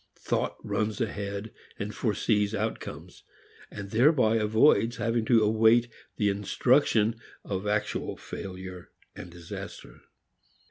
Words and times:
Thought 0.17 0.55
runs 0.63 0.99
ahead 0.99 1.51
and 1.77 1.93
foresees 1.93 2.55
outcomes, 2.55 3.21
and 3.69 3.91
thereby 3.91 4.37
avoids 4.37 4.95
having 4.97 5.25
to 5.25 5.43
await 5.43 5.89
the 6.17 6.27
instruction 6.27 7.17
of 7.45 7.67
actual 7.67 8.17
failure 8.17 8.89
and 9.15 9.29
disaster. 9.29 10.01